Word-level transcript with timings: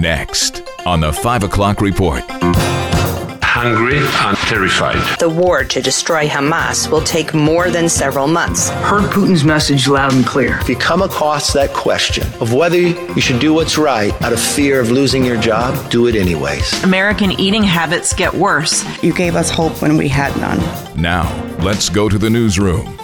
Next 0.00 0.62
on 0.84 1.00
the 1.00 1.10
5 1.10 1.44
o'clock 1.44 1.80
report. 1.80 2.22
Hungry 3.42 3.96
and 3.96 4.36
terrified. 4.36 5.18
The 5.18 5.30
war 5.30 5.64
to 5.64 5.80
destroy 5.80 6.28
Hamas 6.28 6.90
will 6.90 7.00
take 7.00 7.32
more 7.32 7.70
than 7.70 7.88
several 7.88 8.26
months. 8.26 8.68
Heard 8.68 9.10
Putin's 9.10 9.42
message 9.42 9.88
loud 9.88 10.12
and 10.12 10.26
clear. 10.26 10.58
If 10.60 10.68
you 10.68 10.76
come 10.76 11.00
across 11.00 11.54
that 11.54 11.72
question 11.72 12.26
of 12.42 12.52
whether 12.52 12.78
you 12.78 13.20
should 13.22 13.40
do 13.40 13.54
what's 13.54 13.78
right 13.78 14.12
out 14.22 14.34
of 14.34 14.40
fear 14.40 14.80
of 14.80 14.90
losing 14.90 15.24
your 15.24 15.40
job, 15.40 15.90
do 15.90 16.08
it 16.08 16.14
anyways. 16.14 16.84
American 16.84 17.30
eating 17.40 17.62
habits 17.62 18.12
get 18.12 18.34
worse. 18.34 18.84
You 19.02 19.14
gave 19.14 19.34
us 19.34 19.48
hope 19.48 19.80
when 19.80 19.96
we 19.96 20.08
had 20.08 20.36
none. 20.36 20.58
Now, 21.00 21.24
let's 21.60 21.88
go 21.88 22.10
to 22.10 22.18
the 22.18 22.28
newsroom. 22.28 22.98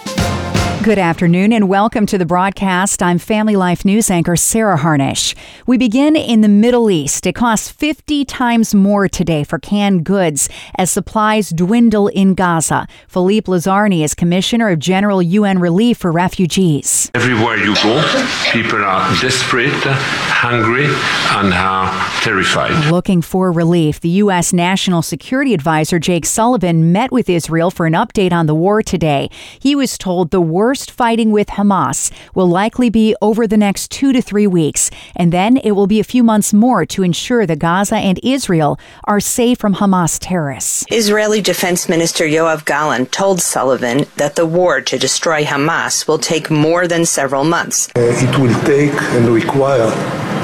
Good 0.83 0.99
afternoon 0.99 1.53
and 1.53 1.69
welcome 1.69 2.07
to 2.07 2.19
the 2.19 2.27
broadcast. 2.27 3.05
I'm 3.05 3.19
Family 3.19 3.55
Life 3.55 3.85
News 3.85 4.11
anchor 4.11 4.35
Sarah 4.35 4.77
Harnish. 4.77 5.33
We 5.65 5.79
begin 5.79 6.17
in 6.17 6.41
the 6.41 6.49
Middle 6.49 6.91
East. 6.91 7.25
It 7.25 7.37
costs 7.37 7.71
50 7.71 8.25
times 8.25 8.75
more 8.75 9.07
today 9.07 9.45
for 9.45 9.61
canned 9.61 10.05
goods 10.05 10.49
as 10.77 10.91
supplies 10.91 11.51
dwindle 11.51 12.09
in 12.09 12.35
Gaza. 12.35 12.89
Philippe 13.07 13.47
Lazzarini 13.47 14.03
is 14.03 14.13
Commissioner 14.13 14.71
of 14.71 14.81
General 14.81 15.23
UN 15.23 15.61
Relief 15.61 15.99
for 15.99 16.11
Refugees. 16.11 17.13
Everywhere 17.15 17.59
you 17.59 17.77
go, 17.77 18.03
people 18.51 18.85
are 18.85 19.09
desperate, 19.21 19.71
hungry, 19.71 20.87
and 20.87 21.55
are 21.55 21.93
terrified. 22.23 22.91
Looking 22.91 23.23
for 23.23 23.53
relief, 23.53 24.01
the 24.01 24.09
U.S. 24.09 24.53
National 24.53 25.01
Security 25.01 25.55
Advisor 25.55 26.01
Jake 26.01 26.27
Sullivan 26.27 26.91
met 26.91 27.13
with 27.13 27.31
Israel 27.31 27.71
for 27.71 27.87
an 27.87 27.93
update 27.93 28.33
on 28.33 28.47
the 28.47 28.55
war 28.55 28.83
today. 28.83 29.29
He 29.61 29.77
was 29.77 29.97
told 29.97 30.33
the 30.33 30.41
worst 30.41 30.72
fighting 30.75 31.31
with 31.31 31.49
Hamas 31.49 32.11
will 32.35 32.49
likely 32.49 32.91
be 32.91 33.15
over 33.21 33.47
the 33.47 33.57
next 33.57 33.91
two 33.91 34.13
to 34.13 34.23
three 34.23 34.47
weeks, 34.47 34.91
and 35.15 35.33
then 35.33 35.57
it 35.59 35.73
will 35.73 35.87
be 35.87 36.01
a 36.01 36.05
few 36.05 36.23
months 36.23 36.53
more 36.53 36.87
to 36.87 37.03
ensure 37.03 37.47
that 37.47 37.59
Gaza 37.59 37.97
and 37.97 38.19
Israel 38.23 38.79
are 39.05 39.21
safe 39.21 39.59
from 39.59 39.75
Hamas 39.75 40.19
terrorists. 40.21 40.85
Israeli 40.91 41.41
Defense 41.41 41.89
Minister 41.89 42.25
Yoav 42.25 42.65
Gallant 42.65 43.13
told 43.13 43.41
Sullivan 43.41 44.07
that 44.17 44.37
the 44.37 44.47
war 44.47 44.81
to 44.81 44.99
destroy 44.99 45.45
Hamas 45.45 46.09
will 46.09 46.19
take 46.19 46.51
more 46.51 46.87
than 46.87 47.05
several 47.05 47.45
months. 47.45 47.89
Uh, 47.97 48.01
it 48.01 48.39
will 48.39 48.59
take 48.65 48.93
and 49.13 49.29
require 49.29 49.91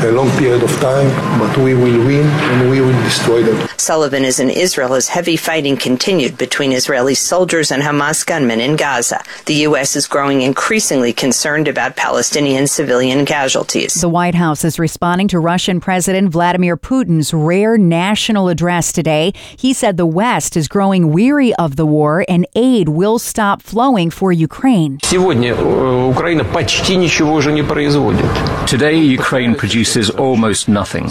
a 0.05 0.13
long 0.13 0.31
period 0.39 0.63
of 0.63 0.71
time, 0.81 1.09
but 1.41 1.57
we 1.59 1.75
will 1.75 1.99
win 2.07 2.27
and 2.27 2.71
we 2.71 2.81
will 2.81 2.93
destroy 3.03 3.43
them. 3.43 3.69
Sullivan 3.77 4.25
is 4.25 4.39
in 4.39 4.49
Israel 4.49 4.95
as 4.95 5.09
heavy 5.09 5.37
fighting 5.37 5.77
continued 5.77 6.39
between 6.39 6.71
Israeli 6.73 7.15
soldiers 7.15 7.73
and 7.73 7.83
Hamas 7.83 8.25
gunmen 8.25 8.61
in 8.61 8.77
Gaza. 8.77 9.21
The 9.47 9.55
U.S. 9.69 9.97
is 9.97 10.07
growing 10.07 10.43
increasingly 10.43 11.13
concerned 11.13 11.67
about 11.67 11.97
Palestinian 11.97 12.69
civilian 12.69 13.27
casualties. 13.27 13.95
The 13.95 14.09
White 14.09 14.37
House 14.37 14.65
is 14.65 14.79
responding 14.79 15.27
to 15.29 15.41
Russian 15.41 15.81
President 15.81 16.31
Vladimir 16.31 16.77
Putin's 16.77 17.35
rare 17.35 17.77
national 17.77 18.49
address 18.49 18.93
today. 18.93 19.33
He 19.59 19.73
said 19.73 19.97
the 19.97 20.07
West 20.07 20.57
is 20.57 20.69
growing 20.69 21.13
weary 21.13 21.53
of 21.55 21.75
the 21.77 21.87
war 21.87 22.25
and 22.29 22.47
aid 22.55 22.89
will 22.89 23.19
stop 23.19 23.63
flowing 23.63 24.11
for 24.11 24.33
Ukraine. 24.33 24.99
Today, 24.99 25.19
Ukraine 28.99 29.55
produces 29.55 29.88
almost 30.11 30.69
nothing. 30.69 31.11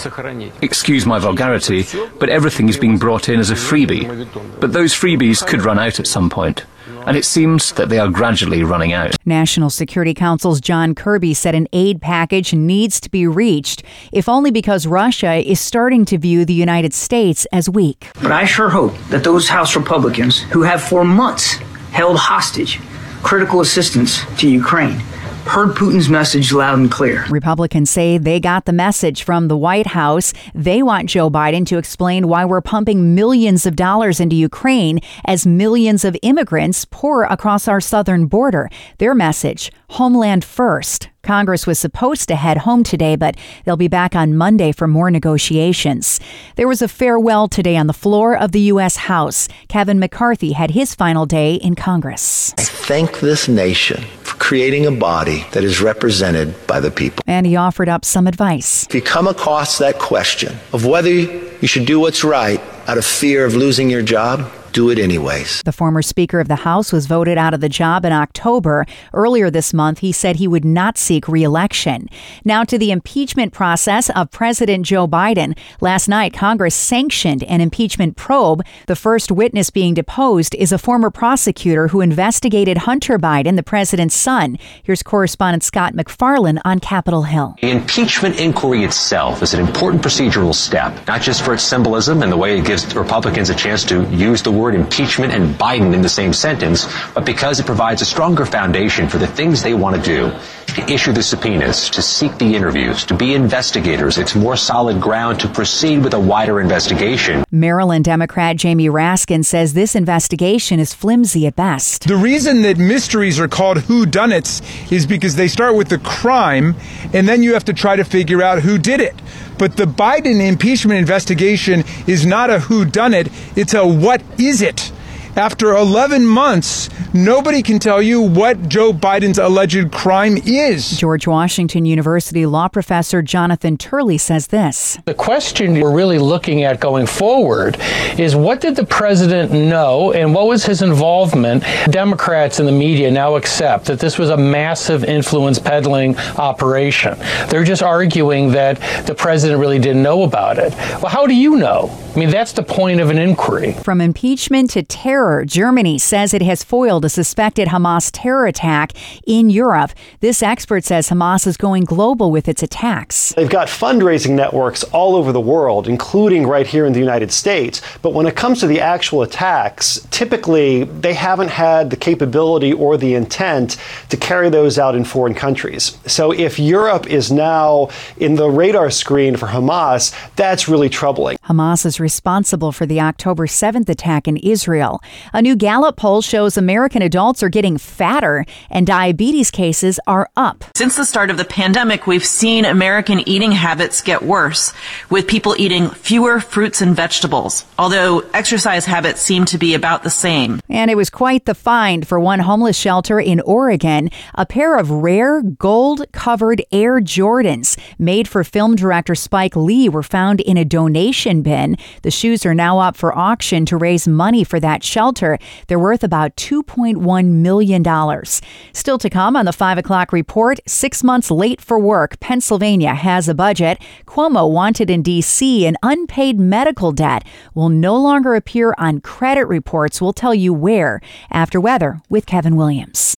Excuse 0.62 1.06
my 1.06 1.20
vulgarity, 1.20 1.86
but 2.20 2.30
everything 2.30 2.70
is 2.70 2.78
being 2.78 2.98
brought 2.98 3.30
in 3.30 3.40
as 3.40 3.50
a 3.50 3.56
freebie. 3.56 4.28
But 4.60 4.74
those 4.74 4.94
freebies 4.94 5.46
could 5.46 5.62
run 5.64 5.80
out 5.80 6.00
at 6.00 6.08
some 6.08 6.30
point 6.30 6.66
and 7.08 7.16
it 7.16 7.24
seems 7.24 7.72
that 7.74 7.88
they 7.88 8.00
are 8.00 8.10
gradually 8.10 8.64
running 8.64 8.92
out. 8.92 9.16
National 9.26 9.70
Security 9.70 10.14
Council's 10.14 10.60
John 10.60 10.94
Kirby 10.94 11.34
said 11.34 11.56
an 11.56 11.68
aid 11.72 12.02
package 12.02 12.54
needs 12.54 13.00
to 13.00 13.10
be 13.10 13.26
reached, 13.26 13.82
if 14.12 14.28
only 14.28 14.52
because 14.52 14.86
Russia 14.86 15.36
is 15.36 15.62
starting 15.62 16.04
to 16.06 16.18
view 16.18 16.44
the 16.44 16.54
United 16.54 16.94
States 16.94 17.48
as 17.54 17.70
weak. 17.70 18.10
But 18.22 18.34
I 18.34 18.44
sure 18.44 18.70
hope 18.70 18.94
that 19.10 19.24
those 19.24 19.48
House 19.48 19.76
Republicans 19.76 20.42
who 20.42 20.64
have 20.64 20.84
for 20.84 21.06
months 21.06 21.54
held 21.92 22.18
hostage 22.18 22.80
critical 23.24 23.62
assistance 23.62 24.24
to 24.38 24.50
Ukraine 24.50 25.02
heard 25.48 25.76
Putin's 25.76 26.10
message 26.10 26.52
loud 26.52 26.78
and 26.80 26.92
clear. 26.92 27.26
Republicans 27.30 27.90
say 27.90 28.18
they 28.18 28.40
got 28.40 28.66
the 28.66 28.74
message 28.74 29.24
from 29.24 29.48
the 29.48 29.58
White 29.58 29.88
House. 29.88 30.34
They 30.54 30.84
want 30.84 31.10
Joe 31.10 31.30
Biden 31.30 31.66
to 31.68 31.78
explain 31.78 32.28
why 32.28 32.46
we're 32.46 32.62
pumping 32.62 33.16
millions 33.16 33.66
of 33.66 33.76
dollars 33.76 34.20
into 34.20 34.36
Ukraine 34.36 35.00
as 35.26 35.48
millions 35.48 36.04
of 36.06 36.18
immigrants 36.22 36.86
pour 36.86 37.24
across 37.24 37.68
our 37.68 37.82
southern 37.82 38.28
border. 38.28 38.70
Their 38.98 39.16
message 39.16 39.72
Homeland 39.90 40.44
First. 40.44 41.10
Congress 41.28 41.68
was 41.68 41.78
supposed 41.78 42.30
to 42.30 42.38
head 42.38 42.60
home 42.60 42.86
today, 42.86 43.18
but 43.18 43.36
they'll 43.66 43.76
be 43.76 43.90
back 43.90 44.16
on 44.16 44.38
Monday 44.38 44.72
for 44.72 44.88
more 44.88 45.12
negotiations. 45.12 46.22
There 46.56 46.70
was 46.70 46.82
a 46.82 46.88
farewell 46.88 47.50
today 47.50 47.76
on 47.76 47.88
the 47.88 47.94
floor 47.94 48.38
of 48.38 48.54
the 48.54 48.62
U.S. 48.72 48.96
House. 48.96 49.50
Kevin 49.68 50.00
McCarthy 50.00 50.54
had 50.54 50.72
his 50.72 50.96
final 50.96 51.26
day 51.26 51.56
in 51.56 51.76
Congress. 51.76 52.54
I 52.58 52.64
thank 52.64 53.20
this 53.20 53.50
nation 53.50 54.06
for 54.24 54.38
creating 54.38 54.86
a 54.86 54.92
body 54.92 55.46
that 55.52 55.66
is 55.66 55.82
represented 55.82 56.56
by 56.66 56.80
the 56.80 56.92
people. 56.92 57.22
And 57.28 57.46
he 57.46 57.58
offered 57.58 57.90
up 57.90 58.06
some 58.06 58.26
advice. 58.26 58.86
If 58.88 58.96
you 58.96 59.02
come 59.02 59.28
across 59.28 59.80
that 59.80 60.00
question 60.00 60.56
of 60.72 60.86
whether 60.86 61.12
you 61.12 61.68
should 61.68 61.86
do 61.86 62.00
what's 62.00 62.24
right 62.24 62.62
out 62.88 62.98
of 62.98 63.04
fear 63.06 63.44
of 63.44 63.54
losing 63.54 63.90
your 63.90 64.02
job, 64.02 64.50
do 64.72 64.90
it 64.90 65.00
anyways. 65.00 65.62
The 65.64 65.72
former 65.72 66.02
Speaker 66.02 66.40
of 66.40 66.48
the 66.48 66.58
House 66.58 66.92
was 66.92 67.08
voted 67.08 67.38
out 67.38 67.54
of 67.54 67.62
the 67.62 67.70
job 67.70 68.06
in 68.06 68.12
October. 68.12 68.86
Earlier 69.14 69.50
this 69.50 69.74
month, 69.74 70.00
he 70.00 70.12
said 70.12 70.36
he 70.36 70.48
would 70.48 70.66
not 70.66 70.98
seek 70.98 71.28
reelection. 71.28 72.10
Now 72.46 72.64
to 72.64 72.78
the 72.78 72.92
impeachment 72.92 73.54
process 73.54 74.10
of 74.12 74.32
President 74.32 74.86
Joe 74.86 75.08
Biden. 75.08 75.58
Last 75.82 76.08
night, 76.08 76.34
Congress 76.34 76.76
sanctioned 76.76 77.44
an 77.44 77.62
impeachment 77.62 78.16
probe. 78.16 78.64
The 78.88 78.96
first 78.96 79.32
witness 79.32 79.70
being 79.70 79.94
deposed 79.94 80.56
is 80.56 80.72
a 80.72 80.78
former 80.78 81.10
prosecutor 81.10 81.88
who 81.90 82.02
investigated 82.02 82.80
Hunter 82.80 83.18
Biden, 83.18 83.56
the 83.56 83.64
president's 83.64 84.16
son. 84.16 84.58
Here's 84.84 85.04
correspondent 85.04 85.64
Scott 85.64 85.94
MacFarlane 85.94 86.60
on 86.66 86.80
Capitol 86.80 87.24
Hill. 87.24 87.56
The 87.62 87.72
impeachment 87.72 88.40
inquiry 88.40 88.84
itself 88.84 89.42
is 89.42 89.54
an 89.54 89.60
important 89.60 90.04
procedural 90.04 90.54
step, 90.54 91.08
not 91.08 91.22
just 91.22 91.44
for 91.44 91.54
its 91.54 91.64
symbolism 91.64 92.22
and 92.22 92.32
the 92.32 92.38
way 92.38 92.58
it 92.58 92.66
gives 92.66 92.96
Republicans 92.96 93.50
a 93.50 93.56
chance 93.56 93.84
to 93.86 94.04
use 94.10 94.42
the 94.42 94.52
word 94.52 94.67
impeachment 94.76 95.34
and 95.34 95.56
Biden 95.56 95.94
in 95.94 96.02
the 96.02 96.10
same 96.10 96.34
sentence, 96.34 96.88
but 97.14 97.26
because 97.26 97.60
it 97.60 97.66
provides 97.66 98.02
a 98.02 98.06
stronger 98.06 98.46
foundation 98.46 99.08
for 99.08 99.18
the 99.18 99.28
things 99.28 99.64
they 99.64 99.74
want 99.74 99.96
to 99.96 100.02
do 100.02 100.32
to 100.76 100.92
issue 100.92 101.12
the 101.12 101.24
subpoenas, 101.24 101.90
to 101.90 102.02
seek 102.02 102.38
the 102.38 102.56
interviews, 102.56 103.04
to 103.06 103.16
be 103.16 103.34
investigators. 103.34 104.18
It's 104.18 104.36
more 104.36 104.56
solid 104.56 105.02
ground 105.02 105.40
to 105.40 105.48
proceed 105.48 106.04
with 106.04 106.14
a 106.14 106.20
wider 106.20 106.60
investigation. 106.60 107.44
Maryland 107.52 108.06
Democrat 108.06 108.58
Jamie 108.58 108.90
Raskin 108.90 109.44
says 109.44 109.74
this 109.74 109.96
investigation 109.96 110.80
is 110.80 110.94
flimsy 110.94 111.48
at 111.48 111.56
best. 111.56 112.08
The 112.08 112.16
reason 112.16 112.62
that 112.62 112.78
mysteries 112.78 113.40
are 113.40 113.48
called 113.48 113.78
whodunits 113.78 114.62
is 114.92 115.06
because 115.08 115.36
they 115.36 115.48
start 115.48 115.76
with 115.76 115.90
the 115.90 115.98
crime 116.00 116.76
and 117.14 117.28
then 117.28 117.42
you 117.42 117.54
have 117.54 117.66
to 117.66 117.74
try 117.74 117.96
to 117.96 118.04
figure 118.04 118.44
out 118.44 118.62
who 118.62 118.78
did 118.78 119.00
it. 119.00 119.16
But 119.58 119.76
the 119.76 119.86
Biden 119.86 120.46
impeachment 120.46 121.00
investigation 121.00 121.84
is 122.06 122.26
not 122.26 122.50
a 122.50 122.60
who 122.60 122.86
done 122.86 123.14
it, 123.14 123.30
it's 123.56 123.74
a 123.74 123.86
what 123.86 124.22
is 124.40 124.62
it? 124.62 124.92
After 125.38 125.76
11 125.76 126.26
months, 126.26 126.90
nobody 127.14 127.62
can 127.62 127.78
tell 127.78 128.02
you 128.02 128.24
what 128.24 128.68
Joe 128.68 128.92
Biden's 128.92 129.38
alleged 129.38 129.92
crime 129.92 130.36
is. 130.38 130.98
George 130.98 131.28
Washington 131.28 131.86
University 131.86 132.48
law 132.48 132.68
professor 132.68 133.22
Jonathan 133.22 133.78
Turley 133.78 134.18
says 134.18 134.48
this 134.48 134.98
The 135.06 135.14
question 135.14 135.80
we're 135.80 135.94
really 135.94 136.18
looking 136.18 136.64
at 136.64 136.80
going 136.80 137.06
forward 137.06 137.78
is 138.18 138.36
what 138.36 138.62
did 138.62 138.76
the 138.76 138.86
president 138.88 139.52
know 139.52 140.12
and 140.12 140.34
what 140.34 140.48
was 140.48 140.66
his 140.66 140.82
involvement? 140.82 141.64
Democrats 141.92 142.58
and 142.58 142.68
the 142.68 142.72
media 142.72 143.12
now 143.12 143.36
accept 143.36 143.86
that 143.86 144.00
this 144.00 144.18
was 144.18 144.32
a 144.32 144.38
massive 144.38 145.04
influence 145.04 145.60
peddling 145.60 146.18
operation. 146.40 147.16
They're 147.50 147.64
just 147.64 147.84
arguing 147.84 148.54
that 148.54 149.06
the 149.06 149.14
president 149.14 149.60
really 149.60 149.78
didn't 149.78 150.02
know 150.02 150.24
about 150.24 150.58
it. 150.58 150.74
Well, 151.00 151.10
how 151.10 151.28
do 151.28 151.36
you 151.36 151.58
know? 151.58 151.96
I 152.18 152.20
mean, 152.20 152.32
that's 152.32 152.54
the 152.54 152.64
point 152.64 153.00
of 153.00 153.12
an 153.12 153.20
inquiry. 153.20 153.74
From 153.74 154.02
impeachment 154.02 154.72
to 154.72 154.82
terror, 154.82 155.46
Germany 155.46 156.00
says 156.00 156.34
it 156.34 156.42
has 156.42 156.64
foiled 156.64 157.06
a 157.06 157.10
suspected 157.10 157.68
Hamas 157.68 158.10
terror 158.12 158.48
attack 158.48 158.94
in 159.28 159.52
Europe. 159.52 159.92
This 160.20 160.42
expert 160.42 160.84
says 160.84 161.10
Hamas 161.10 161.46
is 161.46 161.58
going 161.58 161.84
global 161.84 162.32
with 162.32 162.48
its 162.48 162.64
attacks. 162.64 163.36
They've 163.36 163.48
got 163.48 163.68
fundraising 163.68 164.32
networks 164.32 164.84
all 164.86 165.16
over 165.16 165.32
the 165.32 165.40
world, 165.40 165.88
including 165.88 166.48
right 166.48 166.66
here 166.66 166.88
in 166.88 166.94
the 166.94 167.00
United 167.00 167.32
States. 167.32 167.84
But 168.02 168.16
when 168.16 168.26
it 168.26 168.36
comes 168.36 168.62
to 168.62 168.68
the 168.68 168.82
actual 168.82 169.22
attacks, 169.22 170.00
typically 170.10 170.86
they 170.86 171.14
haven't 171.14 171.52
had 171.52 171.92
the 171.92 171.98
capability 171.98 172.74
or 172.74 172.98
the 172.98 173.14
intent 173.14 173.78
to 174.10 174.18
carry 174.18 174.50
those 174.50 174.80
out 174.80 174.96
in 174.96 175.06
foreign 175.06 175.36
countries. 175.36 176.00
So 176.08 176.32
if 176.32 176.58
Europe 176.58 177.06
is 177.06 177.32
now 177.32 177.90
in 178.18 178.34
the 178.34 178.50
radar 178.50 178.90
screen 178.90 179.38
for 179.38 179.50
Hamas, 179.50 180.16
that's 180.36 180.68
really 180.68 180.90
troubling. 180.90 181.38
Hamas 181.46 181.86
is 181.86 182.00
responsible 182.08 182.72
for 182.72 182.86
the 182.86 183.02
October 183.02 183.48
7th 183.48 183.90
attack 183.90 184.30
in 184.30 184.38
Israel. 184.38 185.02
A 185.34 185.42
new 185.42 185.58
Gallup 185.58 185.98
poll 185.98 186.22
shows 186.22 186.56
American 186.56 187.02
adults 187.02 187.44
are 187.44 187.50
getting 187.50 187.78
fatter 187.78 188.46
and 188.70 188.88
diabetes 188.88 189.52
cases 189.52 190.00
are 190.08 190.30
up. 190.38 190.64
Since 190.78 190.96
the 190.96 191.04
start 191.04 191.30
of 191.30 191.36
the 191.36 191.44
pandemic, 191.44 192.08
we've 192.08 192.26
seen 192.26 192.64
American 192.64 193.28
eating 193.28 193.52
habits 193.52 194.02
get 194.02 194.22
worse, 194.24 194.72
with 195.10 195.28
people 195.28 195.54
eating 195.60 195.90
fewer 195.90 196.40
fruits 196.40 196.82
and 196.82 196.96
vegetables, 196.96 197.66
although 197.78 198.20
exercise 198.34 198.86
habits 198.86 199.20
seem 199.20 199.44
to 199.44 199.58
be 199.58 199.74
about 199.74 200.04
the 200.04 200.10
same. 200.10 200.62
And 200.70 200.90
it 200.90 200.96
was 200.96 201.10
quite 201.10 201.44
the 201.44 201.56
find 201.56 202.08
for 202.08 202.22
one 202.22 202.40
homeless 202.40 202.78
shelter 202.78 203.20
in 203.20 203.42
Oregon 203.42 204.10
a 204.34 204.46
pair 204.46 204.78
of 204.78 204.90
rare 204.92 205.42
gold 205.42 206.06
covered 206.14 206.64
Air 206.72 207.02
Jordans 207.02 207.78
made 208.00 208.30
for 208.30 208.46
film 208.46 208.78
director 208.78 209.14
Spike 209.14 209.58
Lee 209.58 209.90
were 209.90 210.04
found 210.04 210.40
in 210.40 210.56
a 210.56 210.64
donation 210.64 211.42
bin. 211.42 211.76
The 212.02 212.12
shoes 212.12 212.46
are 212.46 212.54
now 212.54 212.80
up 212.80 212.96
for 212.96 213.18
auction 213.18 213.66
to 213.68 213.78
raise 213.78 214.08
money 214.08 214.44
for 214.44 214.60
that 214.60 214.84
shelter. 214.84 215.38
They're 215.68 215.80
worth 215.80 216.04
about 216.04 216.36
$2.1 216.36 217.26
million. 217.26 218.26
Still 218.74 218.98
to 218.98 219.10
come 219.10 219.36
on 219.36 219.46
the 219.46 219.54
5 219.54 219.78
o'clock 219.78 220.12
report, 220.12 220.60
six 220.68 221.04
months 221.04 221.32
late 221.32 221.62
for 221.62 221.80
work, 221.80 222.20
Pennsylvania 222.20 222.94
has 222.94 223.28
a 223.28 223.34
budget. 223.34 223.80
Cuomo 224.06 224.52
wanted 224.52 224.90
in 224.90 225.02
D.C. 225.02 225.66
an 225.66 225.78
unpaid 225.84 226.40
medical 226.40 226.92
debt 226.92 227.24
will 227.54 227.70
no 227.70 227.96
longer 227.96 228.36
appear 228.36 228.74
on 228.78 229.00
credit 229.02 229.46
reports. 229.46 230.02
We'll 230.02 230.14
tell 230.14 230.36
you 230.36 230.54
where 230.54 231.02
after 231.32 231.60
weather 231.60 232.02
with 232.10 232.26
Kevin 232.26 232.56
Williams. 232.56 233.16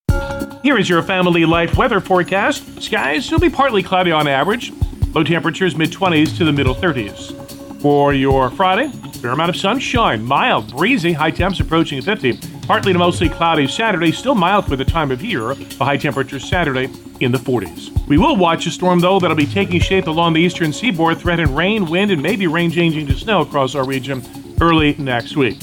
Here 0.62 0.78
is 0.78 0.90
your 0.90 1.02
family 1.04 1.46
life 1.46 1.78
weather 1.78 2.02
forecast. 2.02 2.82
Skies 2.82 3.32
will 3.32 3.40
be 3.40 3.50
partly 3.50 3.82
cloudy 3.82 4.12
on 4.12 4.28
average. 4.28 4.74
Low 5.14 5.24
temperatures 5.24 5.76
mid 5.76 5.92
20s 5.92 6.38
to 6.38 6.46
the 6.46 6.52
middle 6.52 6.76
30s. 6.76 7.49
For 7.82 8.14
your 8.14 8.50
Friday, 8.50 8.90
fair 9.22 9.32
amount 9.32 9.52
of 9.52 9.56
sunshine, 9.56 10.22
mild, 10.22 10.76
breezy, 10.76 11.14
high 11.14 11.32
temps 11.32 11.62
approaching 11.62 12.02
50. 12.02 12.38
Partly 12.64 12.92
to 12.92 13.00
mostly 13.00 13.30
cloudy 13.30 13.68
Saturday, 13.68 14.12
still 14.12 14.36
mild 14.36 14.68
for 14.68 14.76
the 14.76 14.84
time 14.84 15.12
of 15.12 15.24
year. 15.24 15.56
The 15.56 15.86
high 15.86 15.96
temperature 15.96 16.42
Saturday 16.42 16.90
in 17.22 17.32
the 17.32 17.38
40s. 17.38 18.06
We 18.08 18.18
will 18.18 18.36
watch 18.36 18.66
a 18.68 18.72
storm 18.72 19.00
though 19.00 19.18
that'll 19.18 19.38
be 19.38 19.46
taking 19.46 19.80
shape 19.80 20.08
along 20.08 20.34
the 20.34 20.42
eastern 20.42 20.74
seaboard, 20.74 21.20
threatening 21.20 21.56
rain, 21.56 21.86
wind, 21.86 22.12
and 22.12 22.22
maybe 22.22 22.48
rain 22.48 22.70
changing 22.70 23.08
to 23.08 23.14
snow 23.14 23.42
across 23.42 23.76
our 23.76 23.86
region 23.86 24.24
early 24.60 24.96
next 24.98 25.38
week. 25.38 25.58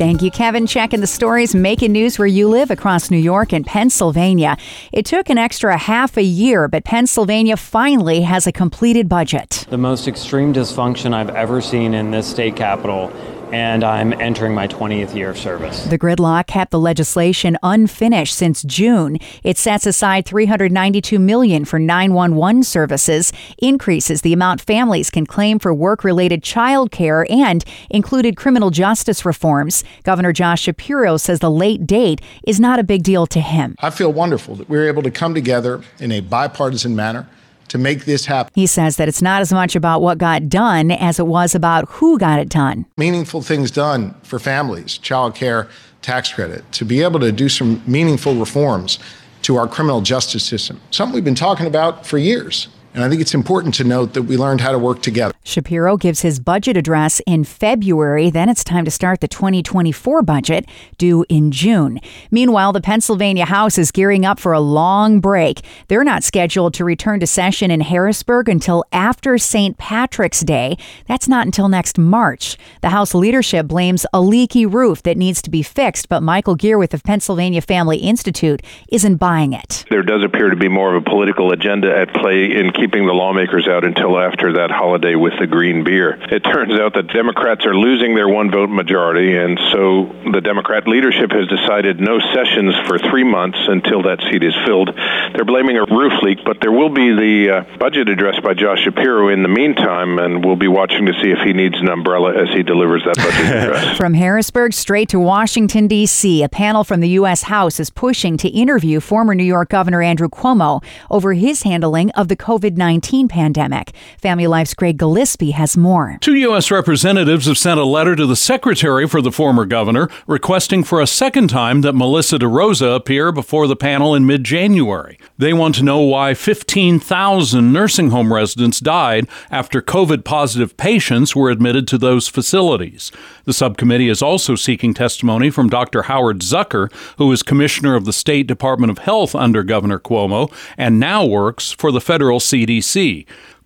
Thank 0.00 0.22
you, 0.22 0.30
Kevin. 0.30 0.66
Checking 0.66 1.02
the 1.02 1.06
stories, 1.06 1.54
making 1.54 1.92
news 1.92 2.18
where 2.18 2.26
you 2.26 2.48
live 2.48 2.70
across 2.70 3.10
New 3.10 3.18
York 3.18 3.52
and 3.52 3.66
Pennsylvania. 3.66 4.56
It 4.94 5.04
took 5.04 5.28
an 5.28 5.36
extra 5.36 5.76
half 5.76 6.16
a 6.16 6.22
year, 6.22 6.68
but 6.68 6.84
Pennsylvania 6.84 7.58
finally 7.58 8.22
has 8.22 8.46
a 8.46 8.52
completed 8.52 9.10
budget. 9.10 9.66
The 9.68 9.76
most 9.76 10.08
extreme 10.08 10.54
dysfunction 10.54 11.12
I've 11.12 11.28
ever 11.28 11.60
seen 11.60 11.92
in 11.92 12.12
this 12.12 12.26
state 12.26 12.56
capital 12.56 13.12
and 13.52 13.82
I'm 13.84 14.12
entering 14.14 14.54
my 14.54 14.68
20th 14.68 15.14
year 15.14 15.30
of 15.30 15.38
service. 15.38 15.84
The 15.84 15.98
gridlock 15.98 16.46
kept 16.46 16.70
the 16.70 16.78
legislation 16.78 17.58
unfinished 17.62 18.34
since 18.34 18.62
June. 18.62 19.18
It 19.42 19.58
sets 19.58 19.86
aside 19.86 20.26
392 20.26 21.18
million 21.18 21.64
for 21.64 21.78
911 21.78 22.62
services, 22.62 23.32
increases 23.58 24.22
the 24.22 24.32
amount 24.32 24.60
families 24.60 25.10
can 25.10 25.26
claim 25.26 25.58
for 25.58 25.74
work-related 25.74 26.42
child 26.42 26.90
care 26.90 27.26
and 27.30 27.64
included 27.90 28.36
criminal 28.36 28.70
justice 28.70 29.24
reforms. 29.24 29.84
Governor 30.02 30.32
Josh 30.32 30.62
Shapiro 30.62 31.16
says 31.16 31.40
the 31.40 31.50
late 31.50 31.86
date 31.86 32.20
is 32.46 32.60
not 32.60 32.78
a 32.78 32.84
big 32.84 33.02
deal 33.02 33.26
to 33.26 33.40
him. 33.40 33.74
I 33.80 33.90
feel 33.90 34.12
wonderful 34.12 34.56
that 34.56 34.68
we 34.68 34.78
were 34.78 34.86
able 34.86 35.02
to 35.02 35.10
come 35.10 35.34
together 35.34 35.82
in 35.98 36.12
a 36.12 36.20
bipartisan 36.20 36.94
manner 36.94 37.26
to 37.70 37.78
make 37.78 38.04
this 38.04 38.26
happen. 38.26 38.52
He 38.54 38.66
says 38.66 38.96
that 38.96 39.08
it's 39.08 39.22
not 39.22 39.40
as 39.40 39.52
much 39.52 39.74
about 39.74 40.02
what 40.02 40.18
got 40.18 40.48
done 40.48 40.90
as 40.90 41.18
it 41.18 41.26
was 41.26 41.54
about 41.54 41.88
who 41.88 42.18
got 42.18 42.38
it 42.40 42.48
done. 42.48 42.84
Meaningful 42.96 43.42
things 43.42 43.70
done 43.70 44.14
for 44.22 44.38
families, 44.38 44.98
child 44.98 45.36
care, 45.36 45.68
tax 46.02 46.32
credit, 46.32 46.70
to 46.72 46.84
be 46.84 47.00
able 47.02 47.20
to 47.20 47.30
do 47.30 47.48
some 47.48 47.82
meaningful 47.86 48.34
reforms 48.34 48.98
to 49.42 49.56
our 49.56 49.68
criminal 49.68 50.00
justice 50.00 50.44
system, 50.44 50.80
something 50.90 51.14
we've 51.14 51.24
been 51.24 51.34
talking 51.34 51.66
about 51.66 52.04
for 52.04 52.18
years. 52.18 52.68
And 52.92 53.04
I 53.04 53.08
think 53.08 53.20
it's 53.20 53.34
important 53.34 53.74
to 53.74 53.84
note 53.84 54.14
that 54.14 54.22
we 54.22 54.36
learned 54.36 54.60
how 54.60 54.72
to 54.72 54.78
work 54.78 55.00
together. 55.00 55.32
Shapiro 55.44 55.96
gives 55.96 56.22
his 56.22 56.40
budget 56.40 56.76
address 56.76 57.20
in 57.26 57.44
February. 57.44 58.30
Then 58.30 58.48
it's 58.48 58.64
time 58.64 58.84
to 58.84 58.90
start 58.90 59.20
the 59.20 59.28
2024 59.28 60.22
budget, 60.22 60.66
due 60.98 61.24
in 61.28 61.52
June. 61.52 62.00
Meanwhile, 62.30 62.72
the 62.72 62.80
Pennsylvania 62.80 63.46
House 63.46 63.78
is 63.78 63.92
gearing 63.92 64.24
up 64.24 64.40
for 64.40 64.52
a 64.52 64.60
long 64.60 65.20
break. 65.20 65.62
They're 65.88 66.04
not 66.04 66.24
scheduled 66.24 66.74
to 66.74 66.84
return 66.84 67.20
to 67.20 67.26
session 67.26 67.70
in 67.70 67.80
Harrisburg 67.80 68.48
until 68.48 68.84
after 68.92 69.38
St. 69.38 69.78
Patrick's 69.78 70.40
Day. 70.40 70.76
That's 71.06 71.28
not 71.28 71.46
until 71.46 71.68
next 71.68 71.96
March. 71.96 72.56
The 72.82 72.90
House 72.90 73.14
leadership 73.14 73.68
blames 73.68 74.04
a 74.12 74.20
leaky 74.20 74.66
roof 74.66 75.02
that 75.04 75.16
needs 75.16 75.40
to 75.42 75.50
be 75.50 75.62
fixed, 75.62 76.08
but 76.08 76.22
Michael 76.22 76.56
Geer 76.56 76.76
with 76.76 76.90
the 76.90 76.98
Pennsylvania 76.98 77.62
Family 77.62 77.98
Institute 77.98 78.62
isn't 78.88 79.16
buying 79.16 79.52
it. 79.52 79.84
There 79.90 80.02
does 80.02 80.24
appear 80.24 80.50
to 80.50 80.56
be 80.56 80.68
more 80.68 80.94
of 80.94 81.02
a 81.02 81.08
political 81.08 81.52
agenda 81.52 81.96
at 81.96 82.12
play 82.14 82.44
in 82.52 82.72
keeping 82.80 83.04
the 83.06 83.12
lawmakers 83.12 83.68
out 83.68 83.84
until 83.84 84.18
after 84.18 84.54
that 84.54 84.70
holiday 84.70 85.14
with 85.14 85.34
the 85.38 85.46
green 85.46 85.84
beer. 85.84 86.16
It 86.32 86.40
turns 86.40 86.72
out 86.80 86.94
that 86.94 87.12
Democrats 87.12 87.66
are 87.66 87.76
losing 87.76 88.14
their 88.14 88.28
one 88.28 88.50
vote 88.50 88.70
majority, 88.70 89.36
and 89.36 89.60
so 89.70 90.08
the 90.32 90.40
Democrat 90.40 90.88
leadership 90.88 91.30
has 91.30 91.46
decided 91.46 92.00
no 92.00 92.18
sessions 92.32 92.72
for 92.88 92.98
three 92.98 93.24
months 93.24 93.58
until 93.68 94.02
that 94.04 94.24
seat 94.30 94.42
is 94.42 94.56
filled. 94.64 94.88
They're 95.36 95.44
blaming 95.44 95.76
a 95.76 95.84
roof 95.84 96.14
leak, 96.22 96.38
but 96.42 96.58
there 96.62 96.72
will 96.72 96.88
be 96.88 97.12
the 97.12 97.50
uh, 97.50 97.76
budget 97.76 98.08
address 98.08 98.40
by 98.40 98.54
Josh 98.54 98.80
Shapiro 98.80 99.28
in 99.28 99.42
the 99.42 99.52
meantime, 99.52 100.18
and 100.18 100.42
we'll 100.42 100.56
be 100.56 100.68
watching 100.68 101.04
to 101.04 101.12
see 101.20 101.30
if 101.30 101.40
he 101.44 101.52
needs 101.52 101.76
an 101.78 101.88
umbrella 101.88 102.32
as 102.32 102.48
he 102.54 102.62
delivers 102.62 103.04
that 103.04 103.16
budget 103.16 103.44
address. 103.60 103.96
From 103.98 104.14
Harrisburg 104.14 104.72
straight 104.72 105.10
to 105.10 105.20
Washington, 105.20 105.86
D.C., 105.86 106.42
a 106.42 106.48
panel 106.48 106.84
from 106.84 107.00
the 107.00 107.10
U.S. 107.20 107.42
House 107.42 107.78
is 107.78 107.90
pushing 107.90 108.38
to 108.38 108.48
interview 108.48 109.00
former 109.00 109.34
New 109.34 109.44
York 109.44 109.68
Governor 109.68 110.00
Andrew 110.00 110.30
Cuomo 110.30 110.82
over 111.10 111.34
his 111.34 111.64
handling 111.64 112.10
of 112.12 112.28
the 112.28 112.36
COVID 112.36 112.69
19 112.76 113.28
pandemic. 113.28 113.92
Family 114.18 114.46
Life's 114.46 114.74
Greg 114.74 114.98
Gillespie 114.98 115.52
has 115.52 115.76
more. 115.76 116.18
Two 116.20 116.34
U.S. 116.34 116.70
representatives 116.70 117.46
have 117.46 117.58
sent 117.58 117.80
a 117.80 117.84
letter 117.84 118.16
to 118.16 118.26
the 118.26 118.36
secretary 118.36 119.06
for 119.06 119.22
the 119.22 119.32
former 119.32 119.64
governor 119.64 120.08
requesting 120.26 120.84
for 120.84 121.00
a 121.00 121.06
second 121.06 121.48
time 121.48 121.80
that 121.82 121.94
Melissa 121.94 122.38
DeRosa 122.38 122.94
appear 122.94 123.32
before 123.32 123.66
the 123.66 123.76
panel 123.76 124.14
in 124.14 124.26
mid 124.26 124.44
January. 124.44 125.18
They 125.38 125.52
want 125.52 125.74
to 125.76 125.82
know 125.82 126.00
why 126.00 126.34
15,000 126.34 127.72
nursing 127.72 128.10
home 128.10 128.32
residents 128.32 128.80
died 128.80 129.26
after 129.50 129.82
COVID 129.82 130.24
positive 130.24 130.76
patients 130.76 131.34
were 131.34 131.50
admitted 131.50 131.88
to 131.88 131.98
those 131.98 132.28
facilities. 132.28 133.10
The 133.44 133.52
subcommittee 133.52 134.08
is 134.08 134.22
also 134.22 134.54
seeking 134.54 134.94
testimony 134.94 135.50
from 135.50 135.68
Dr. 135.68 136.02
Howard 136.02 136.40
Zucker, 136.40 136.92
who 137.18 137.30
is 137.32 137.42
commissioner 137.42 137.94
of 137.94 138.04
the 138.04 138.12
State 138.12 138.46
Department 138.46 138.90
of 138.90 138.98
Health 138.98 139.34
under 139.34 139.62
Governor 139.62 139.98
Cuomo 139.98 140.52
and 140.76 141.00
now 141.00 141.24
works 141.24 141.72
for 141.72 141.90
the 141.90 142.00
federal 142.00 142.38
CDC. 142.38 142.59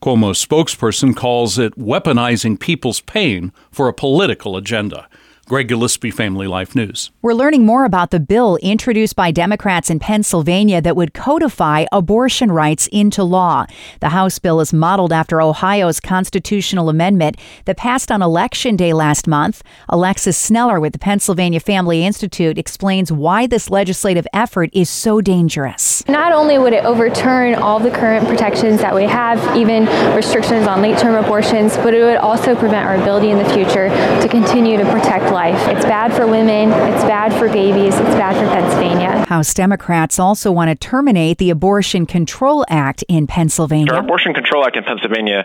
Cuomo's 0.02 0.44
spokesperson 0.44 1.16
calls 1.16 1.58
it 1.58 1.78
weaponizing 1.78 2.60
people's 2.60 3.00
pain 3.00 3.52
for 3.70 3.88
a 3.88 3.94
political 3.94 4.56
agenda. 4.56 5.08
Greg 5.46 5.68
Gillespie, 5.68 6.10
Family 6.10 6.46
Life 6.46 6.74
News. 6.74 7.10
We're 7.20 7.34
learning 7.34 7.66
more 7.66 7.84
about 7.84 8.10
the 8.10 8.18
bill 8.18 8.56
introduced 8.62 9.14
by 9.14 9.30
Democrats 9.30 9.90
in 9.90 9.98
Pennsylvania 9.98 10.80
that 10.80 10.96
would 10.96 11.12
codify 11.12 11.84
abortion 11.92 12.50
rights 12.50 12.86
into 12.90 13.22
law. 13.22 13.66
The 14.00 14.08
House 14.08 14.38
bill 14.38 14.60
is 14.60 14.72
modeled 14.72 15.12
after 15.12 15.42
Ohio's 15.42 16.00
constitutional 16.00 16.88
amendment 16.88 17.36
that 17.66 17.76
passed 17.76 18.10
on 18.10 18.22
Election 18.22 18.74
Day 18.74 18.94
last 18.94 19.26
month. 19.26 19.62
Alexis 19.90 20.38
Sneller 20.38 20.80
with 20.80 20.94
the 20.94 20.98
Pennsylvania 20.98 21.60
Family 21.60 22.06
Institute 22.06 22.56
explains 22.56 23.12
why 23.12 23.46
this 23.46 23.68
legislative 23.68 24.26
effort 24.32 24.70
is 24.72 24.88
so 24.88 25.20
dangerous. 25.20 26.02
Not 26.08 26.32
only 26.32 26.56
would 26.56 26.72
it 26.72 26.86
overturn 26.86 27.54
all 27.54 27.78
the 27.78 27.90
current 27.90 28.26
protections 28.26 28.80
that 28.80 28.94
we 28.94 29.04
have, 29.04 29.54
even 29.54 29.84
restrictions 30.16 30.66
on 30.66 30.80
late 30.80 30.96
term 30.96 31.22
abortions, 31.22 31.76
but 31.76 31.92
it 31.92 32.02
would 32.02 32.16
also 32.16 32.56
prevent 32.56 32.86
our 32.86 32.96
ability 32.96 33.28
in 33.28 33.36
the 33.36 33.50
future 33.50 33.90
to 34.22 34.28
continue 34.30 34.78
to 34.78 34.84
protect 34.90 35.33
life. 35.34 35.68
It's 35.68 35.84
bad 35.84 36.14
for 36.14 36.28
women, 36.28 36.70
it's 36.70 37.02
bad 37.02 37.32
for 37.32 37.48
babies, 37.48 37.98
it's 37.98 38.14
bad 38.14 38.36
for 38.36 38.46
Pennsylvania. 38.54 39.26
House 39.26 39.52
Democrats 39.52 40.20
also 40.20 40.52
want 40.52 40.70
to 40.70 40.76
terminate 40.76 41.38
the 41.38 41.50
Abortion 41.50 42.06
Control 42.06 42.64
Act 42.68 43.02
in 43.08 43.26
Pennsylvania. 43.26 43.92
Our 43.92 43.98
Abortion 43.98 44.32
Control 44.32 44.64
Act 44.64 44.76
in 44.76 44.84
Pennsylvania 44.84 45.44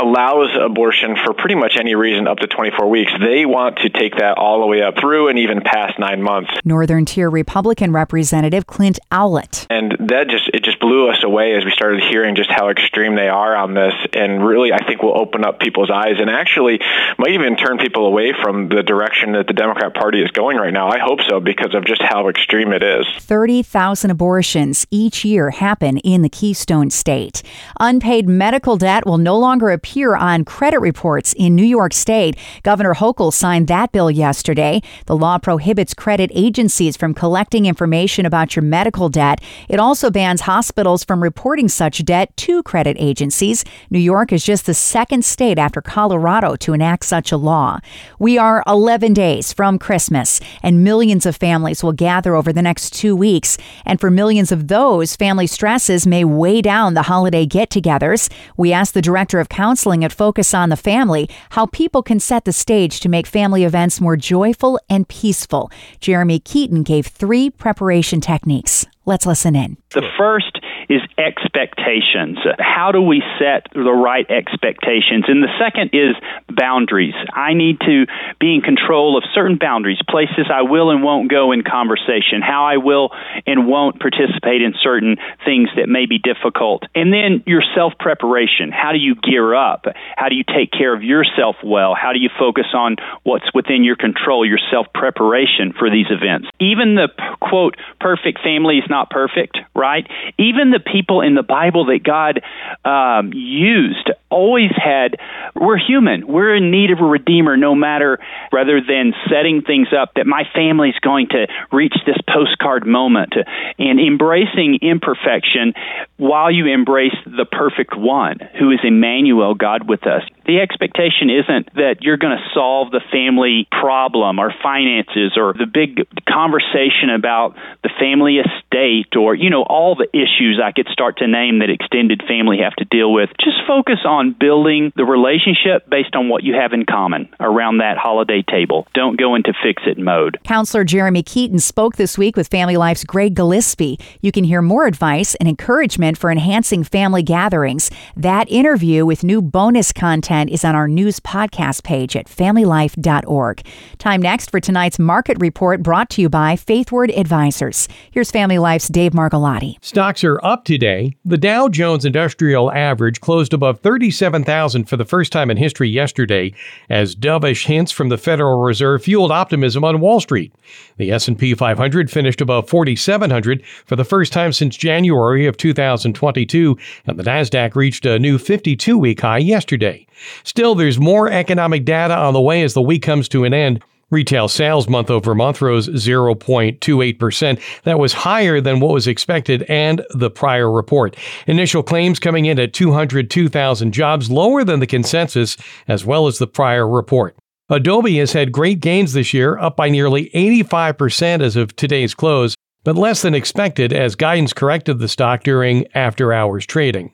allows 0.00 0.48
abortion 0.58 1.14
for 1.22 1.34
pretty 1.34 1.56
much 1.56 1.76
any 1.78 1.94
reason 1.94 2.26
up 2.26 2.38
to 2.38 2.46
24 2.46 2.88
weeks. 2.88 3.12
They 3.20 3.44
want 3.44 3.76
to 3.80 3.90
take 3.90 4.16
that 4.16 4.38
all 4.38 4.60
the 4.60 4.66
way 4.66 4.80
up 4.80 4.94
through 4.98 5.28
and 5.28 5.38
even 5.38 5.60
past 5.60 5.98
nine 5.98 6.22
months. 6.22 6.50
Northern 6.64 7.04
Tier 7.04 7.28
Republican 7.28 7.92
Representative 7.92 8.66
Clint 8.66 8.98
Owlett. 9.12 9.66
And 9.68 9.92
that 10.08 10.28
just 10.28 10.48
it 10.54 10.64
just 10.64 10.80
blew 10.80 11.10
us 11.10 11.22
away 11.22 11.54
as 11.54 11.66
we 11.66 11.70
started 11.70 12.00
hearing 12.00 12.34
just 12.34 12.50
how 12.50 12.70
extreme 12.70 13.14
they 13.14 13.28
are 13.28 13.54
on 13.54 13.74
this 13.74 13.92
and 14.14 14.42
really 14.42 14.72
I 14.72 14.86
think 14.86 15.02
will 15.02 15.18
open 15.18 15.44
up 15.44 15.60
people's 15.60 15.90
eyes 15.90 16.16
and 16.18 16.30
actually 16.30 16.80
might 17.18 17.32
even 17.32 17.56
turn 17.56 17.76
people 17.76 18.06
away 18.06 18.32
from 18.32 18.70
the 18.70 18.82
direction 18.82 19.17
direction 19.18 19.32
that 19.32 19.46
the 19.46 19.52
Democrat 19.52 19.94
Party 19.94 20.22
is 20.22 20.30
going 20.30 20.56
right 20.56 20.72
now. 20.72 20.88
I 20.88 20.98
hope 20.98 21.20
so 21.28 21.40
because 21.40 21.74
of 21.74 21.84
just 21.84 22.02
how 22.02 22.28
extreme 22.28 22.72
it 22.72 22.82
is. 22.82 23.06
30,000 23.18 24.10
abortions 24.10 24.86
each 24.90 25.24
year 25.24 25.50
happen 25.50 25.98
in 25.98 26.22
the 26.22 26.28
Keystone 26.28 26.90
State. 26.90 27.42
Unpaid 27.80 28.28
medical 28.28 28.76
debt 28.76 29.06
will 29.06 29.18
no 29.18 29.36
longer 29.36 29.70
appear 29.70 30.14
on 30.14 30.44
credit 30.44 30.80
reports 30.80 31.32
in 31.36 31.54
New 31.54 31.64
York 31.64 31.92
State. 31.92 32.36
Governor 32.62 32.94
Hochul 32.94 33.32
signed 33.32 33.68
that 33.68 33.92
bill 33.92 34.10
yesterday. 34.10 34.80
The 35.06 35.16
law 35.16 35.38
prohibits 35.38 35.94
credit 35.94 36.30
agencies 36.34 36.96
from 36.96 37.14
collecting 37.14 37.66
information 37.66 38.26
about 38.26 38.54
your 38.54 38.62
medical 38.62 39.08
debt. 39.08 39.40
It 39.68 39.80
also 39.80 40.10
bans 40.10 40.42
hospitals 40.42 41.04
from 41.04 41.22
reporting 41.22 41.68
such 41.68 42.04
debt 42.04 42.36
to 42.38 42.62
credit 42.62 42.96
agencies. 43.00 43.64
New 43.90 43.98
York 43.98 44.32
is 44.32 44.44
just 44.44 44.66
the 44.66 44.74
second 44.74 45.24
state 45.24 45.58
after 45.58 45.80
Colorado 45.80 46.56
to 46.56 46.72
enact 46.72 47.04
such 47.04 47.32
a 47.32 47.36
law. 47.36 47.80
We 48.18 48.38
are 48.38 48.62
11 48.66 49.07
days 49.14 49.52
from 49.52 49.78
Christmas, 49.78 50.40
and 50.62 50.84
millions 50.84 51.26
of 51.26 51.36
families 51.36 51.82
will 51.82 51.92
gather 51.92 52.34
over 52.34 52.52
the 52.52 52.62
next 52.62 52.92
two 52.92 53.14
weeks. 53.14 53.58
And 53.84 54.00
for 54.00 54.10
millions 54.10 54.52
of 54.52 54.68
those, 54.68 55.16
family 55.16 55.46
stresses 55.46 56.06
may 56.06 56.24
weigh 56.24 56.62
down 56.62 56.94
the 56.94 57.02
holiday 57.02 57.46
get 57.46 57.70
togethers. 57.70 58.30
We 58.56 58.72
asked 58.72 58.94
the 58.94 59.02
director 59.02 59.40
of 59.40 59.48
counseling 59.48 60.04
at 60.04 60.12
Focus 60.12 60.54
on 60.54 60.68
the 60.68 60.76
Family 60.76 61.28
how 61.50 61.66
people 61.66 62.02
can 62.02 62.20
set 62.20 62.44
the 62.44 62.52
stage 62.52 63.00
to 63.00 63.08
make 63.08 63.26
family 63.26 63.64
events 63.64 64.00
more 64.00 64.16
joyful 64.16 64.78
and 64.88 65.08
peaceful. 65.08 65.70
Jeremy 66.00 66.38
Keaton 66.38 66.82
gave 66.82 67.06
three 67.06 67.50
preparation 67.50 68.20
techniques. 68.20 68.86
Let's 69.06 69.24
listen 69.24 69.56
in. 69.56 69.78
The 69.94 70.06
first 70.18 70.60
is 70.88 71.00
expectations. 71.16 72.38
How 72.58 72.92
do 72.92 73.00
we 73.00 73.22
set 73.38 73.68
the 73.72 73.92
right 73.92 74.28
expectations? 74.30 75.24
And 75.28 75.42
the 75.42 75.52
second 75.58 75.90
is 75.92 76.16
boundaries. 76.48 77.14
I 77.32 77.54
need 77.54 77.80
to 77.80 78.06
be 78.40 78.54
in 78.54 78.62
control 78.62 79.16
of 79.16 79.24
certain 79.34 79.58
boundaries, 79.58 79.98
places 80.08 80.50
I 80.52 80.62
will 80.62 80.90
and 80.90 81.02
won't 81.02 81.30
go 81.30 81.52
in 81.52 81.62
conversation, 81.62 82.40
how 82.40 82.64
I 82.64 82.78
will 82.78 83.10
and 83.46 83.66
won't 83.66 84.00
participate 84.00 84.62
in 84.62 84.74
certain 84.80 85.16
things 85.44 85.68
that 85.76 85.88
may 85.88 86.06
be 86.06 86.18
difficult. 86.18 86.84
And 86.94 87.12
then 87.12 87.42
your 87.46 87.62
self 87.74 87.92
preparation. 87.98 88.72
How 88.72 88.92
do 88.92 88.98
you 88.98 89.14
gear 89.14 89.54
up? 89.54 89.84
How 90.16 90.28
do 90.28 90.34
you 90.34 90.44
take 90.44 90.72
care 90.72 90.94
of 90.94 91.02
yourself 91.02 91.56
well? 91.62 91.94
How 91.94 92.12
do 92.12 92.18
you 92.18 92.30
focus 92.38 92.66
on 92.74 92.96
what's 93.22 93.52
within 93.54 93.84
your 93.84 93.96
control, 93.96 94.46
your 94.46 94.58
self 94.70 94.86
preparation 94.94 95.74
for 95.78 95.90
these 95.90 96.06
events? 96.10 96.48
Even 96.60 96.94
the 96.94 97.08
quote, 97.40 97.76
perfect 98.00 98.40
family 98.42 98.78
is 98.78 98.88
not 98.88 99.10
perfect, 99.10 99.58
right? 99.74 100.06
Even 100.38 100.70
the 100.70 100.77
people 100.80 101.20
in 101.20 101.34
the 101.34 101.42
Bible 101.42 101.86
that 101.86 102.02
God 102.02 102.42
um, 102.84 103.32
used 103.32 104.10
always 104.30 104.70
had, 104.76 105.16
we're 105.54 105.78
human. 105.78 106.26
We're 106.26 106.54
in 106.54 106.70
need 106.70 106.90
of 106.90 107.00
a 107.00 107.04
redeemer 107.04 107.56
no 107.56 107.74
matter, 107.74 108.18
rather 108.52 108.80
than 108.80 109.14
setting 109.28 109.62
things 109.62 109.88
up 109.96 110.14
that 110.14 110.26
my 110.26 110.44
family's 110.54 110.98
going 111.00 111.28
to 111.28 111.46
reach 111.72 111.94
this 112.06 112.18
postcard 112.28 112.86
moment 112.86 113.34
and 113.78 114.00
embracing 114.00 114.78
imperfection 114.82 115.74
while 116.16 116.50
you 116.50 116.66
embrace 116.66 117.16
the 117.24 117.46
perfect 117.46 117.96
one 117.96 118.38
who 118.58 118.70
is 118.70 118.80
Emmanuel, 118.84 119.54
God 119.54 119.88
with 119.88 120.06
us. 120.06 120.22
The 120.46 120.60
expectation 120.60 121.30
isn't 121.30 121.74
that 121.74 121.96
you're 122.00 122.16
going 122.16 122.36
to 122.36 122.44
solve 122.54 122.90
the 122.90 123.00
family 123.12 123.68
problem 123.70 124.38
or 124.38 124.52
finances 124.62 125.36
or 125.36 125.52
the 125.52 125.66
big 125.66 126.06
conversation 126.26 127.10
about 127.14 127.54
the 127.82 127.90
family 128.00 128.38
estate 128.38 129.16
or, 129.16 129.34
you 129.34 129.50
know, 129.50 129.62
all 129.62 129.94
the 129.94 130.08
issues 130.12 130.60
I 130.68 130.72
could 130.72 130.88
start 130.92 131.16
to 131.18 131.26
name 131.26 131.60
that 131.60 131.70
extended 131.70 132.22
family 132.28 132.58
have 132.58 132.74
to 132.74 132.84
deal 132.84 133.10
with. 133.10 133.30
Just 133.42 133.56
focus 133.66 134.00
on 134.04 134.36
building 134.38 134.92
the 134.96 135.04
relationship 135.06 135.88
based 135.88 136.14
on 136.14 136.28
what 136.28 136.44
you 136.44 136.52
have 136.52 136.74
in 136.74 136.84
common 136.84 137.26
around 137.40 137.78
that 137.78 137.96
holiday 137.96 138.42
table. 138.42 138.86
Don't 138.92 139.18
go 139.18 139.34
into 139.34 139.54
fix 139.62 139.84
it 139.86 139.96
mode. 139.96 140.38
Counselor 140.44 140.84
Jeremy 140.84 141.22
Keaton 141.22 141.58
spoke 141.58 141.96
this 141.96 142.18
week 142.18 142.36
with 142.36 142.48
Family 142.48 142.76
Life's 142.76 143.02
Greg 143.02 143.34
Gillespie. 143.34 143.98
You 144.20 144.30
can 144.30 144.44
hear 144.44 144.60
more 144.60 144.84
advice 144.84 145.34
and 145.36 145.48
encouragement 145.48 146.18
for 146.18 146.30
enhancing 146.30 146.84
family 146.84 147.22
gatherings. 147.22 147.90
That 148.14 148.46
interview 148.50 149.06
with 149.06 149.24
new 149.24 149.40
bonus 149.40 149.90
content 149.90 150.50
is 150.50 150.66
on 150.66 150.74
our 150.74 150.86
news 150.86 151.18
podcast 151.18 151.82
page 151.82 152.14
at 152.14 152.26
familylife.org. 152.26 153.64
Time 153.96 154.20
next 154.20 154.50
for 154.50 154.60
tonight's 154.60 154.98
market 154.98 155.38
report 155.40 155.82
brought 155.82 156.10
to 156.10 156.20
you 156.20 156.28
by 156.28 156.56
Faithward 156.56 157.10
Advisors. 157.16 157.88
Here's 158.10 158.30
Family 158.30 158.58
Life's 158.58 158.88
Dave 158.88 159.12
Margolotti. 159.12 159.82
Stocks 159.82 160.22
are 160.24 160.38
up 160.44 160.57
today. 160.64 161.14
The 161.24 161.38
Dow 161.38 161.68
Jones 161.68 162.04
Industrial 162.04 162.70
Average 162.72 163.20
closed 163.20 163.52
above 163.52 163.80
37,000 163.80 164.84
for 164.84 164.96
the 164.96 165.04
first 165.04 165.32
time 165.32 165.50
in 165.50 165.56
history 165.56 165.88
yesterday 165.88 166.52
as 166.88 167.14
dovish 167.14 167.66
hints 167.66 167.92
from 167.92 168.08
the 168.08 168.18
Federal 168.18 168.60
Reserve 168.60 169.04
fueled 169.04 169.32
optimism 169.32 169.84
on 169.84 170.00
Wall 170.00 170.20
Street. 170.20 170.52
The 170.96 171.12
S&P 171.12 171.54
500 171.54 172.10
finished 172.10 172.40
above 172.40 172.68
4700 172.68 173.64
for 173.86 173.96
the 173.96 174.04
first 174.04 174.32
time 174.32 174.52
since 174.52 174.76
January 174.76 175.46
of 175.46 175.56
2022 175.56 176.78
and 177.06 177.18
the 177.18 177.24
Nasdaq 177.24 177.74
reached 177.74 178.06
a 178.06 178.18
new 178.18 178.38
52-week 178.38 179.20
high 179.20 179.38
yesterday. 179.38 180.06
Still 180.44 180.74
there's 180.74 180.98
more 180.98 181.30
economic 181.30 181.84
data 181.84 182.16
on 182.16 182.34
the 182.34 182.40
way 182.40 182.62
as 182.62 182.74
the 182.74 182.82
week 182.82 183.02
comes 183.02 183.28
to 183.28 183.44
an 183.44 183.54
end. 183.54 183.82
Retail 184.10 184.48
sales 184.48 184.88
month 184.88 185.10
over 185.10 185.34
month 185.34 185.60
rose 185.60 185.88
0.28%. 185.88 187.60
That 187.82 187.98
was 187.98 188.12
higher 188.14 188.58
than 188.58 188.80
what 188.80 188.94
was 188.94 189.06
expected 189.06 189.64
and 189.64 190.02
the 190.10 190.30
prior 190.30 190.70
report. 190.70 191.14
Initial 191.46 191.82
claims 191.82 192.18
coming 192.18 192.46
in 192.46 192.58
at 192.58 192.72
202,000 192.72 193.92
jobs, 193.92 194.30
lower 194.30 194.64
than 194.64 194.80
the 194.80 194.86
consensus, 194.86 195.58
as 195.86 196.06
well 196.06 196.26
as 196.26 196.38
the 196.38 196.46
prior 196.46 196.88
report. 196.88 197.36
Adobe 197.68 198.16
has 198.16 198.32
had 198.32 198.50
great 198.50 198.80
gains 198.80 199.12
this 199.12 199.34
year, 199.34 199.58
up 199.58 199.76
by 199.76 199.90
nearly 199.90 200.30
85% 200.30 201.42
as 201.42 201.54
of 201.54 201.76
today's 201.76 202.14
close, 202.14 202.54
but 202.84 202.96
less 202.96 203.20
than 203.20 203.34
expected 203.34 203.92
as 203.92 204.14
guidance 204.14 204.54
corrected 204.54 205.00
the 205.00 205.08
stock 205.08 205.42
during 205.42 205.86
after 205.94 206.32
hours 206.32 206.64
trading. 206.64 207.12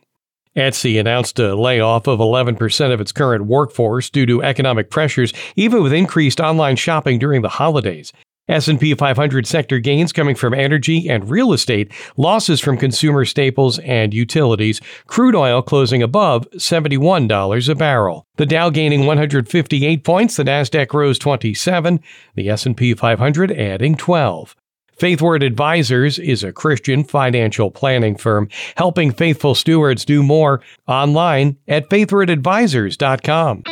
Etsy 0.57 1.01
announced 1.01 1.39
a 1.41 1.57
layoff 1.57 2.07
of 2.07 2.21
11% 2.21 2.93
of 2.93 3.01
its 3.01 3.11
current 3.11 3.47
workforce 3.47 4.09
due 4.09 4.27
to 4.27 4.43
economic 4.43 4.89
pressures, 4.89 5.33
even 5.57 5.83
with 5.83 5.93
increased 5.93 6.41
online 6.41 6.77
shopping 6.77 7.19
during 7.19 7.43
the 7.43 7.49
holidays. 7.49 8.13
S&P 8.47 8.95
500 8.95 9.47
sector 9.47 9.79
gains 9.79 10.13
coming 10.13 10.37
from 10.37 10.53
energy 10.53 11.09
and 11.09 11.31
real 11.31 11.55
estate, 11.55 11.91
losses 12.17 12.61
from 12.61 12.77
consumer 12.77 13.25
staples 13.25 13.79
and 13.81 14.13
utilities, 14.13 14.83
crude 15.07 15.35
oil 15.35 15.63
closing 15.63 16.03
above 16.03 16.49
$71 16.51 17.69
a 17.69 17.75
barrel. 17.75 18.27
The 18.37 18.47
Dow 18.47 18.69
gaining 18.69 19.07
158 19.07 20.05
points, 20.05 20.37
the 20.37 20.45
Nasdaq 20.45 20.93
rose 20.93 21.19
27, 21.19 22.01
the 22.35 22.51
S&P 22.51 22.93
500 22.95 23.51
adding 23.51 23.97
12. 23.97 24.55
Faithward 24.97 25.43
Advisors 25.43 26.19
is 26.19 26.45
a 26.45 26.53
Christian 26.53 27.05
financial 27.05 27.71
planning 27.71 28.17
firm 28.17 28.49
helping 28.77 29.13
faithful 29.13 29.55
stewards 29.55 30.05
do 30.05 30.23
more 30.23 30.61
online 30.87 31.57
at 31.67 31.89
faithwardadvisors.com. 31.91 33.65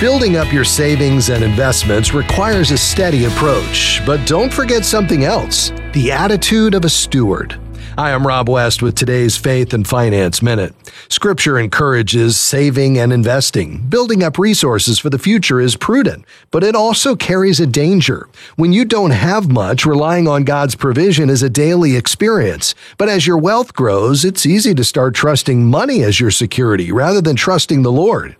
Building 0.00 0.36
up 0.36 0.52
your 0.52 0.64
savings 0.64 1.30
and 1.30 1.42
investments 1.42 2.12
requires 2.12 2.70
a 2.70 2.78
steady 2.78 3.24
approach, 3.24 4.00
but 4.04 4.24
don't 4.26 4.52
forget 4.52 4.84
something 4.84 5.24
else 5.24 5.72
the 5.92 6.10
attitude 6.10 6.74
of 6.74 6.84
a 6.84 6.88
steward. 6.88 7.60
Hi, 7.96 8.12
I'm 8.12 8.26
Rob 8.26 8.48
West 8.48 8.82
with 8.82 8.96
today's 8.96 9.36
Faith 9.36 9.72
and 9.72 9.86
Finance 9.86 10.42
Minute. 10.42 10.74
Scripture 11.08 11.60
encourages 11.60 12.36
saving 12.36 12.98
and 12.98 13.12
investing. 13.12 13.86
Building 13.88 14.24
up 14.24 14.36
resources 14.36 14.98
for 14.98 15.10
the 15.10 15.18
future 15.18 15.60
is 15.60 15.76
prudent, 15.76 16.24
but 16.50 16.64
it 16.64 16.74
also 16.74 17.14
carries 17.14 17.60
a 17.60 17.68
danger. 17.68 18.28
When 18.56 18.72
you 18.72 18.84
don't 18.84 19.12
have 19.12 19.48
much, 19.48 19.86
relying 19.86 20.26
on 20.26 20.42
God's 20.42 20.74
provision 20.74 21.30
is 21.30 21.44
a 21.44 21.48
daily 21.48 21.94
experience. 21.94 22.74
But 22.98 23.08
as 23.08 23.28
your 23.28 23.38
wealth 23.38 23.74
grows, 23.74 24.24
it's 24.24 24.44
easy 24.44 24.74
to 24.74 24.82
start 24.82 25.14
trusting 25.14 25.64
money 25.64 26.02
as 26.02 26.18
your 26.18 26.32
security 26.32 26.90
rather 26.90 27.20
than 27.20 27.36
trusting 27.36 27.82
the 27.82 27.92
Lord. 27.92 28.34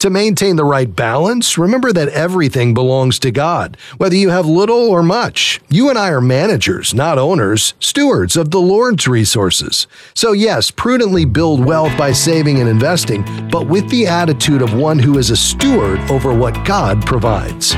To 0.00 0.10
maintain 0.10 0.56
the 0.56 0.64
right 0.64 0.94
balance, 0.94 1.58
remember 1.58 1.92
that 1.92 2.08
everything 2.08 2.74
belongs 2.74 3.18
to 3.20 3.30
God, 3.30 3.76
whether 3.96 4.14
you 4.14 4.30
have 4.30 4.46
little 4.46 4.88
or 4.88 5.02
much. 5.02 5.60
You 5.68 5.88
and 5.88 5.98
I 5.98 6.10
are 6.10 6.20
managers, 6.20 6.94
not 6.94 7.18
owners, 7.18 7.74
stewards 7.80 8.36
of 8.36 8.50
the 8.50 8.60
Lord's 8.60 9.08
resources. 9.08 9.86
So, 10.14 10.32
yes, 10.32 10.70
prudently 10.70 11.24
build 11.24 11.64
wealth 11.64 11.96
by 11.96 12.12
saving 12.12 12.60
and 12.60 12.68
investing, 12.68 13.24
but 13.50 13.66
with 13.66 13.88
the 13.90 14.06
attitude 14.06 14.62
of 14.62 14.74
one 14.74 14.98
who 14.98 15.18
is 15.18 15.30
a 15.30 15.36
steward 15.36 15.98
over 16.10 16.32
what 16.34 16.64
God 16.64 17.04
provides. 17.04 17.74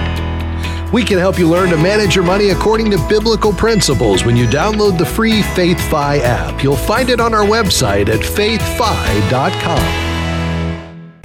We 0.93 1.05
can 1.05 1.19
help 1.19 1.39
you 1.39 1.49
learn 1.49 1.71
to 1.71 1.77
manage 1.77 2.17
your 2.17 2.25
money 2.25 2.51
according 2.51 2.91
to 2.91 2.99
biblical 3.09 3.53
principles 3.53 4.25
when 4.25 4.37
you 4.37 4.47
download 4.47 4.99
the 4.99 5.07
free 5.07 5.43
FaithFi 5.43 6.21
app. 6.21 6.63
You'll 6.65 6.77
find 6.77 7.11
it 7.11 7.21
on 7.21 7.33
our 7.33 7.45
website 7.45 8.09
at 8.09 8.21
faithfi.com. 8.21 10.10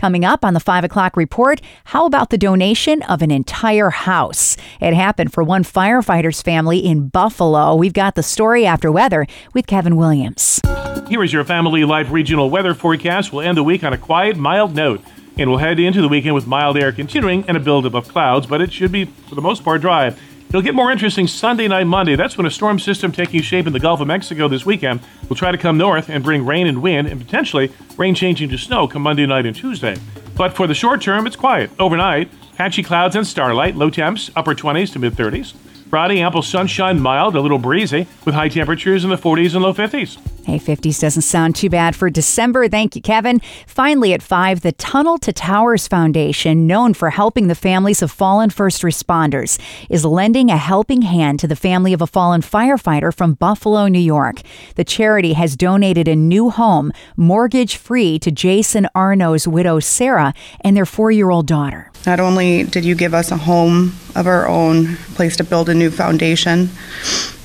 Coming 0.05 0.23
up 0.23 0.45
on 0.45 0.53
the 0.53 0.59
5 0.59 0.83
o'clock 0.83 1.17
report, 1.17 1.61
how 1.85 2.05
about 2.05 2.29
the 2.29 2.37
donation 2.37 3.01
of 3.01 3.23
an 3.23 3.31
entire 3.31 3.89
house? 3.89 4.55
It 4.79 4.93
happened 4.93 5.33
for 5.33 5.43
one 5.43 5.63
firefighter's 5.63 6.43
family 6.43 6.77
in 6.77 7.07
Buffalo. 7.07 7.73
We've 7.73 7.91
got 7.91 8.13
the 8.13 8.21
story 8.21 8.67
after 8.67 8.91
weather 8.91 9.25
with 9.55 9.65
Kevin 9.65 9.95
Williams. 9.95 10.61
Here 11.09 11.23
is 11.23 11.33
your 11.33 11.43
Family 11.43 11.85
Life 11.85 12.11
regional 12.11 12.51
weather 12.51 12.75
forecast. 12.75 13.33
We'll 13.33 13.47
end 13.47 13.57
the 13.57 13.63
week 13.63 13.83
on 13.83 13.93
a 13.93 13.97
quiet, 13.97 14.37
mild 14.37 14.75
note. 14.75 15.01
And 15.39 15.49
we'll 15.49 15.57
head 15.57 15.79
into 15.79 16.03
the 16.03 16.07
weekend 16.07 16.35
with 16.35 16.45
mild 16.45 16.77
air 16.77 16.91
continuing 16.91 17.43
and 17.47 17.57
a 17.57 17.59
buildup 17.59 17.95
of 17.95 18.07
clouds, 18.07 18.45
but 18.45 18.61
it 18.61 18.71
should 18.71 18.91
be, 18.91 19.05
for 19.05 19.33
the 19.33 19.41
most 19.41 19.63
part, 19.63 19.81
dry. 19.81 20.15
It'll 20.55 20.63
get 20.63 20.73
more 20.73 20.89
interesting 20.89 21.27
Sunday 21.27 21.67
night, 21.67 21.85
Monday. 21.85 22.15
That's 22.15 22.37
when 22.37 22.45
a 22.45 22.49
storm 22.49 22.79
system 22.79 23.11
taking 23.11 23.41
shape 23.41 23.67
in 23.67 23.73
the 23.73 23.79
Gulf 23.81 23.99
of 23.99 24.07
Mexico 24.07 24.47
this 24.47 24.65
weekend 24.65 25.01
will 25.27 25.35
try 25.35 25.51
to 25.51 25.57
come 25.57 25.77
north 25.77 26.07
and 26.07 26.23
bring 26.23 26.45
rain 26.45 26.65
and 26.65 26.81
wind, 26.81 27.09
and 27.09 27.19
potentially 27.19 27.73
rain 27.97 28.15
changing 28.15 28.47
to 28.51 28.57
snow 28.57 28.87
come 28.87 29.01
Monday 29.01 29.25
night 29.25 29.45
and 29.45 29.53
Tuesday. 29.53 29.97
But 30.37 30.53
for 30.53 30.65
the 30.65 30.73
short 30.73 31.01
term, 31.01 31.27
it's 31.27 31.35
quiet. 31.35 31.71
Overnight, 31.77 32.31
patchy 32.55 32.83
clouds 32.83 33.17
and 33.17 33.27
starlight, 33.27 33.75
low 33.75 33.89
temps, 33.89 34.31
upper 34.33 34.55
20s 34.55 34.93
to 34.93 34.99
mid 34.99 35.15
30s. 35.15 35.55
Friday, 35.89 36.21
ample 36.21 36.41
sunshine, 36.41 37.01
mild, 37.01 37.35
a 37.35 37.41
little 37.41 37.59
breezy, 37.59 38.07
with 38.23 38.33
high 38.33 38.47
temperatures 38.47 39.03
in 39.03 39.09
the 39.09 39.17
40s 39.17 39.55
and 39.55 39.61
low 39.61 39.73
50s. 39.73 40.34
Hey, 40.45 40.59
50s 40.59 40.99
doesn't 40.99 41.23
sound 41.23 41.55
too 41.55 41.71
bad 41.71 41.95
for 41.95 42.07
December. 42.11 42.67
Thank 42.67 42.95
you, 42.95 43.01
Kevin. 43.01 43.41
Finally, 43.65 44.13
at 44.13 44.21
5, 44.21 44.61
the 44.61 44.73
Tunnel 44.73 45.17
to 45.17 45.33
Towers 45.33 45.87
Foundation, 45.87 46.67
known 46.67 46.93
for 46.93 47.09
helping 47.09 47.47
the 47.47 47.55
families 47.55 48.03
of 48.03 48.11
fallen 48.11 48.51
first 48.51 48.83
responders, 48.83 49.59
is 49.89 50.05
lending 50.05 50.51
a 50.51 50.57
helping 50.57 51.01
hand 51.01 51.39
to 51.39 51.47
the 51.47 51.55
family 51.55 51.93
of 51.93 52.01
a 52.01 52.05
fallen 52.05 52.41
firefighter 52.41 53.11
from 53.11 53.33
Buffalo, 53.33 53.87
New 53.87 53.97
York. 53.97 54.43
The 54.75 54.83
charity 54.83 55.33
has 55.33 55.55
donated 55.55 56.07
a 56.07 56.15
new 56.15 56.51
home, 56.51 56.91
mortgage 57.17 57.77
free, 57.77 58.19
to 58.19 58.29
Jason 58.29 58.87
Arno's 58.93 59.47
widow, 59.47 59.79
Sarah, 59.79 60.35
and 60.61 60.77
their 60.77 60.85
four 60.85 61.09
year 61.09 61.31
old 61.31 61.47
daughter. 61.47 61.91
Not 62.05 62.19
only 62.19 62.65
did 62.65 62.85
you 62.85 62.93
give 62.93 63.15
us 63.15 63.31
a 63.31 63.37
home 63.37 63.95
of 64.15 64.27
our 64.27 64.47
own, 64.47 64.97
place 65.15 65.35
to 65.37 65.43
build 65.43 65.69
a 65.69 65.73
new 65.73 65.89
foundation, 65.89 66.69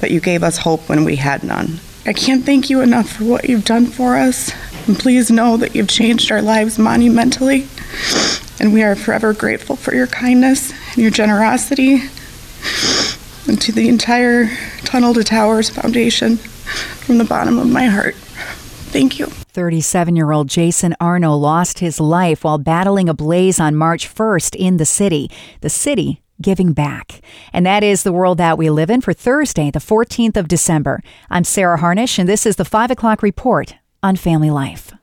but 0.03 0.11
you 0.11 0.21
gave 0.21 0.43
us 0.43 0.59
hope 0.59 0.87
when 0.91 1.05
we 1.05 1.17
had 1.17 1.43
none. 1.43 1.81
I 2.07 2.13
can't 2.13 2.45
thank 2.45 2.71
you 2.71 2.81
enough 2.81 3.11
for 3.11 3.25
what 3.25 3.49
you've 3.49 3.65
done 3.65 3.87
for 3.87 4.17
us. 4.17 4.53
And 4.87 4.99
please 4.99 5.31
know 5.31 5.57
that 5.59 5.75
you've 5.75 5.89
changed 5.89 6.33
our 6.33 6.43
lives 6.43 6.79
monumentally. 6.79 7.69
And 8.59 8.73
we 8.73 8.83
are 8.83 8.97
forever 8.97 9.33
grateful 9.33 9.77
for 9.77 9.95
your 9.95 10.07
kindness 10.07 10.73
and 10.93 10.99
your 10.99 11.11
generosity. 11.11 12.03
And 13.47 13.61
to 13.61 13.73
the 13.73 13.89
entire 13.89 14.49
Tunnel 14.85 15.15
to 15.15 15.25
Towers 15.25 15.71
Foundation, 15.71 16.37
from 16.37 17.19
the 17.19 17.25
bottom 17.25 17.59
of 17.59 17.69
my 17.69 17.87
heart, 17.87 18.15
thank 18.15 19.19
you. 19.19 19.27
37 19.27 20.17
year 20.17 20.31
old 20.31 20.49
Jason 20.49 20.95
Arno 21.01 21.35
lost 21.35 21.81
his 21.81 22.01
life 22.01 22.45
while 22.45 22.59
battling 22.59 23.09
a 23.09 23.15
blaze 23.15 23.59
on 23.59 23.75
March 23.75 24.13
1st 24.13 24.55
in 24.57 24.77
the 24.77 24.85
city. 24.85 25.31
The 25.61 25.71
city 25.71 26.23
giving 26.41 26.73
back. 26.73 27.21
And 27.53 27.67
that 27.67 27.83
is 27.83 28.03
the 28.03 28.13
world 28.13 28.39
that 28.39 28.59
we 28.59 28.71
live 28.71 28.91
in 28.91 29.01
for 29.01 29.13
Thursday, 29.13 29.71
the 29.71 29.79
14th 29.79 30.37
of 30.37 30.49
December. 30.49 31.01
I'm 31.29 31.45
Sarah 31.45 31.79
Harnish, 31.79 32.19
and 32.19 32.29
this 32.29 32.47
is 32.47 32.57
the 32.57 32.65
5 32.65 32.91
o'clock 32.91 33.23
report 33.23 33.75
on 34.03 34.17
family 34.17 34.51
life. 34.51 34.93